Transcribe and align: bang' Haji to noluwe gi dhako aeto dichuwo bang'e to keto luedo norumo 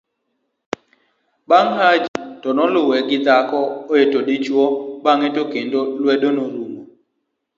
bang' 1.49 1.73
Haji 1.79 2.11
to 2.41 2.49
noluwe 2.57 2.97
gi 3.09 3.17
dhako 3.25 3.59
aeto 3.93 4.19
dichuwo 4.27 4.65
bang'e 5.03 5.27
to 5.35 5.41
keto 5.51 5.79
luedo 6.01 6.29
norumo 6.37 6.81